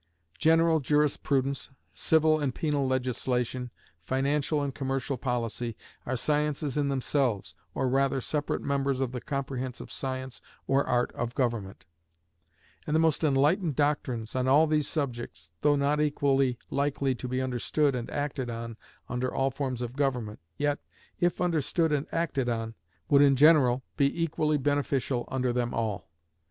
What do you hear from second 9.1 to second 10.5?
the comprehensive science